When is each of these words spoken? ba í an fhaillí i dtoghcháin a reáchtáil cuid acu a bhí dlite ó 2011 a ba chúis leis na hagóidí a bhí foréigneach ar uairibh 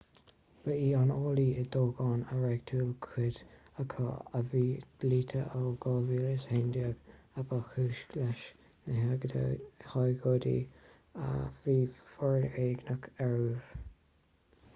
ba 0.63 0.75
í 0.83 0.85
an 0.99 1.11
fhaillí 1.15 1.43
i 1.63 1.65
dtoghcháin 1.73 2.21
a 2.35 2.37
reáchtáil 2.37 2.87
cuid 3.07 3.35
acu 3.83 4.05
a 4.39 4.39
bhí 4.53 4.61
dlite 5.03 5.43
ó 5.59 5.59
2011 5.83 6.89
a 7.41 7.45
ba 7.51 7.59
chúis 7.73 8.01
leis 8.15 8.45
na 8.87 9.49
hagóidí 9.91 10.55
a 11.27 11.27
bhí 11.67 11.77
foréigneach 12.09 13.09
ar 13.27 13.35
uairibh 13.35 13.77